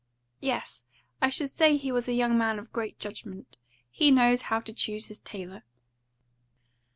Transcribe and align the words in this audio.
"Yes, 0.39 0.83
I 1.21 1.29
should 1.29 1.51
say 1.51 1.77
he 1.77 1.91
was 1.91 2.07
a 2.07 2.13
young 2.13 2.35
man 2.35 2.57
of 2.57 2.73
great 2.73 2.97
judgment. 2.97 3.55
He 3.91 4.09
knows 4.09 4.41
how 4.41 4.59
to 4.61 4.73
choose 4.73 5.09
his 5.09 5.19
tailor." 5.19 5.61